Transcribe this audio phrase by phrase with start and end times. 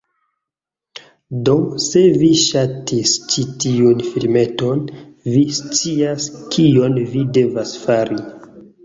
[1.49, 1.53] Do,
[1.87, 4.81] se vi ŝatis ĉi tiun filmeton,
[5.35, 6.27] vi scias
[6.57, 8.19] kion vi devas fari.